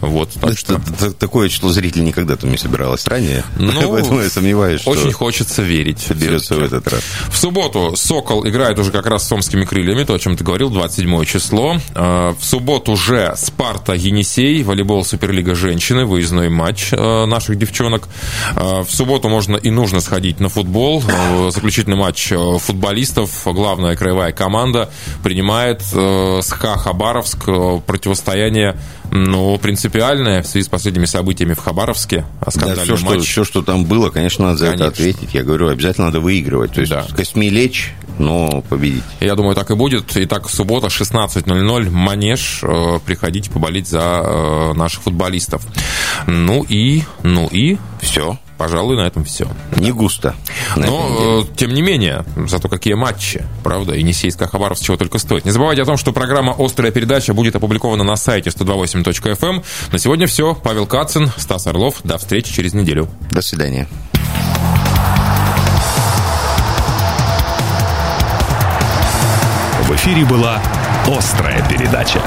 [0.00, 0.80] Вот, так это, что...
[1.20, 3.44] Такое число зрителей никогда там не собиралось ранее.
[3.58, 6.00] Ну, Поэтому я сомневаюсь, что Очень хочется верить.
[6.00, 7.02] Соберется в этот раз.
[7.28, 10.70] В субботу Сокол играет уже как раз с Омскими крыльями, то, о чем ты говорил,
[10.70, 11.76] 27 число.
[11.94, 18.08] Э, в субботу уже Спарта Енисей, волейбол Суперлига женщины, выездной матч наших девчонок.
[18.54, 21.02] В субботу можно и нужно сходить на футбол.
[21.50, 23.30] Заключительный матч футболистов.
[23.44, 24.90] Главная краевая команда
[25.22, 27.44] принимает СХА Хабаровск.
[27.86, 28.78] Противостояние
[29.10, 32.24] ну, принципиальное в связи с последними событиями в Хабаровске.
[32.40, 33.00] Да, все, матч.
[33.00, 34.84] Что, все, что там было, конечно, надо за конечно.
[34.84, 35.34] это ответить.
[35.34, 36.72] Я говорю, обязательно надо выигрывать.
[36.72, 37.04] То есть да.
[37.14, 39.04] косьми лечь, но победить.
[39.20, 40.10] Я думаю, так и будет.
[40.14, 42.60] Итак, суббота, 16.00, Манеж.
[42.62, 45.66] Э, приходите поболеть за э, наших футболистов.
[46.26, 47.76] Ну и, ну и...
[48.00, 48.38] Все.
[48.58, 49.46] Пожалуй, на этом все.
[49.76, 50.34] Не густо.
[50.74, 55.44] Но, э, тем не менее, зато какие матчи, правда, и Енисейская Хабаровск чего только стоит.
[55.44, 59.48] Не забывайте о том, что программа «Острая передача» будет опубликована на сайте 128.fm.
[59.48, 59.62] Эм.
[59.92, 60.56] На сегодня все.
[60.56, 62.00] Павел Кацин, Стас Орлов.
[62.02, 63.08] До встречи через неделю.
[63.30, 63.86] До свидания.
[69.82, 70.60] В эфире была
[71.06, 72.20] «Острая передача».